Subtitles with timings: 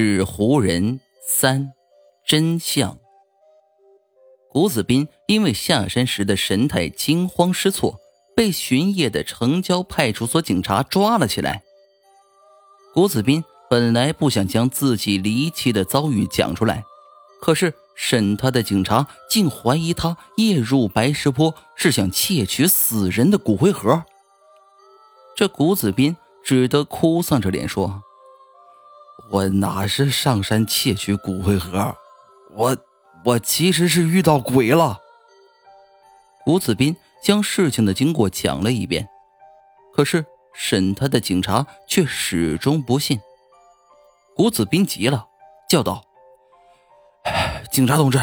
[0.00, 1.72] 纸糊人三，
[2.24, 2.98] 真相。
[4.48, 7.98] 谷子斌因为下山时的神态惊慌失措，
[8.36, 11.64] 被巡夜的城郊派出所警察抓了起来。
[12.94, 16.84] 谷子斌本来不想将自己离奇的遭遇讲出来，
[17.40, 24.04] 可是审他的警察竟怀疑他夜入白石坡是想窃取死人的骨灰盒。
[25.34, 28.04] 这谷子斌只得哭丧着脸说。
[29.30, 31.94] 我哪是上山窃取骨灰盒，
[32.52, 32.76] 我
[33.24, 34.98] 我其实是遇到鬼了。
[36.44, 39.06] 谷子斌将事情的经过讲了一遍，
[39.94, 40.24] 可是
[40.54, 43.20] 审他的警察却始终不信。
[44.34, 45.26] 谷子斌急了，
[45.68, 46.02] 叫道
[47.70, 48.18] ：“警察同志，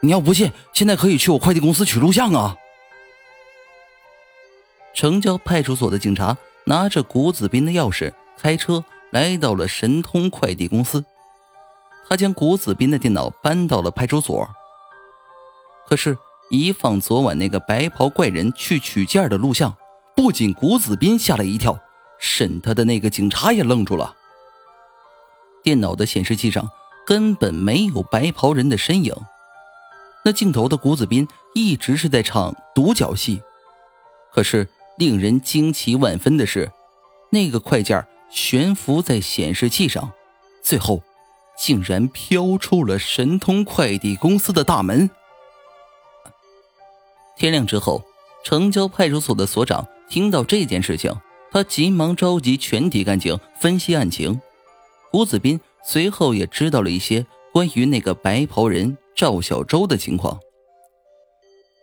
[0.00, 2.56] 你要不信，现在可以去我快递公司取录像啊！”
[4.92, 8.84] 城郊派出所的警察拿着谷子斌的钥匙，开车。
[9.12, 11.04] 来到了神通快递公司，
[12.08, 14.48] 他将谷子斌的电脑搬到了派出所。
[15.86, 16.16] 可是，
[16.50, 19.76] 一放昨晚那个白袍怪人去取件的录像，
[20.16, 21.78] 不仅谷子斌吓了一跳，
[22.18, 24.16] 审他的那个警察也愣住了。
[25.62, 26.66] 电脑的显示器上
[27.06, 29.14] 根本没有白袍人的身影，
[30.24, 33.42] 那镜头的谷子斌一直是在唱独角戏。
[34.32, 36.72] 可是，令人惊奇万分的是，
[37.30, 40.10] 那个快件悬浮在显示器上，
[40.62, 41.02] 最后
[41.58, 45.08] 竟然飘出了神通快递公司的大门。
[47.36, 48.02] 天亮之后，
[48.42, 51.14] 城郊派出所的所长听到这件事情，
[51.50, 54.40] 他急忙召集全体干警分析案情。
[55.10, 60.40] 胡子斌随后也知道了一些关于那个白袍人赵小周的情况。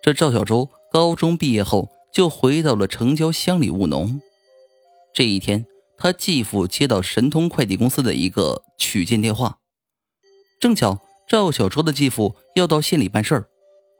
[0.01, 4.19] 这赵小周高中毕业后就回到了城郊乡里务农。
[5.13, 5.63] 这一天。
[6.01, 9.57] 他继父接到神通快递公司的一个取件电话，
[10.57, 13.49] 正巧赵小周的继父要到县里办事儿，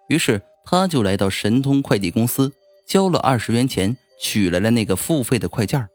[0.08, 2.54] 于是他就来到神通快递公司，
[2.88, 5.90] 交了二十元钱，取来了那个付费的快件。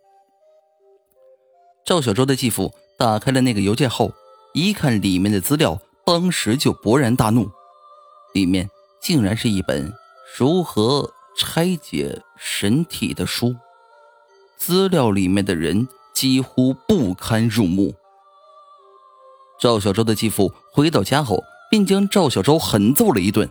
[1.86, 4.12] 赵小周的继父打开了那个邮件后，
[4.52, 7.50] 一看里面的资料，当时就勃然大怒，
[8.34, 8.68] 里面
[9.00, 9.90] 竟然是一本
[10.36, 13.56] 如何拆解神体的书。
[14.66, 17.94] 资料里面的人几乎不堪入目。
[19.60, 23.46] 赵小周的继父回到家后，便将赵小周狠揍了一顿，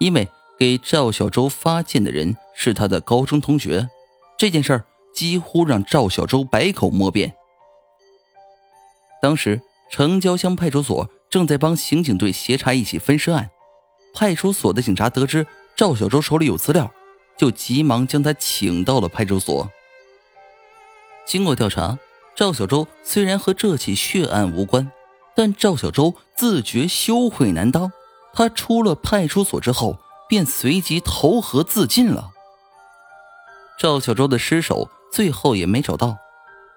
[0.00, 0.28] 因为
[0.58, 3.88] 给赵小周发件的人是他的高中同学，
[4.36, 4.84] 这件事儿
[5.14, 7.32] 几乎让赵小周百口莫辩。
[9.22, 13.50] 当时城郊乡派出所正在帮刑警队协查一起分尸案，
[14.12, 15.46] 派出所的警察得知
[15.76, 16.92] 赵小周手里有资料，
[17.38, 19.70] 就急忙将他请到了派出所。
[21.26, 21.98] 经过调查，
[22.36, 24.90] 赵小周虽然和这起血案无关，
[25.34, 27.90] 但赵小周自觉羞愧难当。
[28.32, 29.96] 他出了派出所之后，
[30.28, 32.30] 便随即投河自尽了。
[33.78, 36.16] 赵小周的尸首最后也没找到。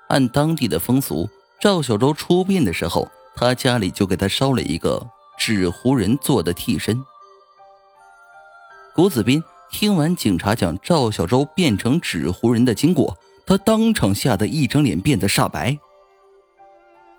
[0.08, 1.30] 按当地的风俗，
[1.60, 5.06] 赵小周出殡的时候，他家里就给他烧了一个
[5.38, 7.04] 纸糊人做的替身。
[8.96, 13.18] 谷子斌听完警察讲赵小周变成纸糊人的经过。
[13.48, 15.80] 他当场吓得一张脸变得煞白。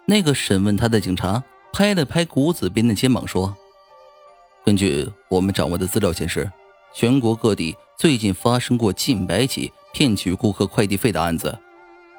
[0.04, 3.56] 那个审问他的警察拍了拍谷子斌的肩膀，说
[4.62, 6.52] ：“根据我们掌握的资料显示，
[6.92, 11.58] 全国各地最近发生过近百起骗取顾客快递费的案子。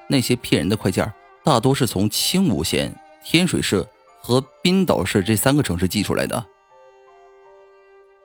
[0.08, 3.86] 那些骗人的快件大多是从青武县、天水市
[4.20, 6.44] 和滨岛市这三个城市寄出来的。”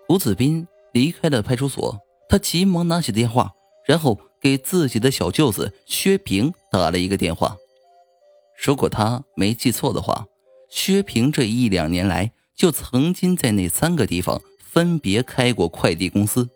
[0.08, 3.52] 谷子斌离开了派出所，他急忙拿起电话，
[3.86, 4.18] 然后。
[4.44, 7.56] 给自己的小舅子薛平打了一个电话。
[8.62, 10.26] 如果他没记错的话，
[10.68, 16.50] 薛平这一两年来就曾经在那三个地方分别开过快递公司。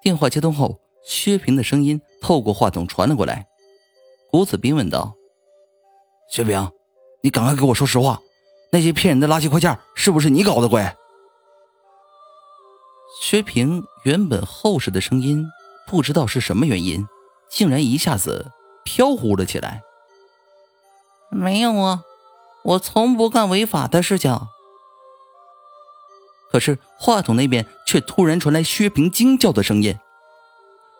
[0.00, 3.46] 电话接通后，薛平的声音透过话筒传了过来。
[4.30, 5.14] 谷子斌问道
[6.32, 6.70] ：“薛平，
[7.20, 8.22] 你赶快给我说实话，
[8.72, 10.82] 那些骗人的垃圾快件是不是你搞的鬼？”
[13.20, 15.46] 薛平原本厚实的声音。
[15.86, 17.06] 不知道是什么原因，
[17.48, 18.52] 竟然一下子
[18.84, 19.82] 飘忽了起来。
[21.30, 22.02] 没有啊，
[22.62, 24.38] 我从不干违法的事情。
[26.50, 29.96] 可是话筒那边却突然传来薛平惊叫的声音：“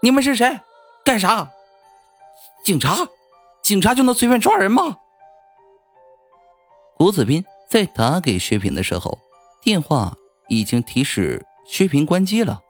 [0.02, 0.60] 你们是谁？
[1.04, 1.50] 干啥？
[2.64, 3.08] 警察？
[3.62, 4.98] 警察就能随便抓人吗？”
[6.98, 9.18] 谷子斌在打给薛平的时候，
[9.62, 10.14] 电话
[10.48, 12.60] 已经提示薛平关机了。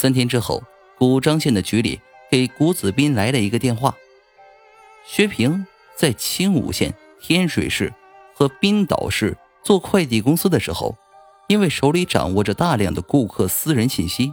[0.00, 0.62] 三天之后，
[0.96, 2.00] 古张县的局里
[2.30, 3.96] 给谷子斌来了一个电话。
[5.04, 5.66] 薛平
[5.96, 7.92] 在青武县、天水市
[8.32, 10.96] 和滨岛市做快递公司的时候，
[11.48, 14.32] 因为手里掌握着大量的顾客私人信息，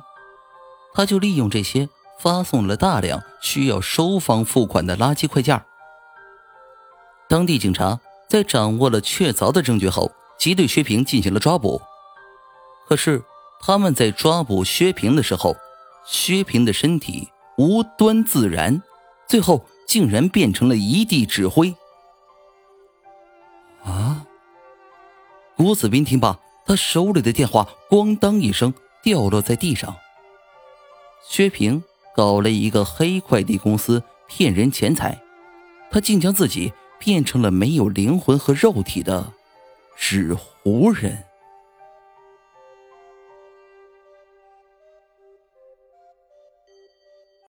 [0.93, 1.89] 他就利用这些
[2.19, 5.59] 发送了大量需要收方付款的垃圾快件。
[7.27, 11.81] 当地警察在掌握了确凿的证据后，即对薛平进行了抓捕。
[12.87, 13.23] 可是
[13.67, 15.57] 他们在抓捕薛平的时候，
[16.05, 18.79] 薛平的身体无端自燃，
[19.27, 21.73] 最后竟然变成了一地纸灰。
[23.83, 24.23] 啊！
[25.57, 28.71] 古子斌听罢，他手里的电话咣当一声
[29.01, 29.95] 掉落在地上。
[31.27, 31.83] 薛平
[32.15, 35.19] 搞了一个黑快递公司，骗人钱财，
[35.89, 39.33] 他竟将自己变成了没有灵魂和肉体的
[39.97, 41.23] 纸糊人。